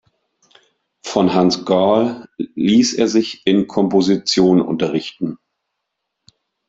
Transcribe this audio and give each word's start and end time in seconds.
Von 1.03 1.35
Hans 1.35 1.63
Gál 1.63 2.27
ließ 2.55 2.95
er 2.95 3.07
sich 3.07 3.43
in 3.45 3.67
Komposition 3.67 4.59
unterrichten. 4.59 5.37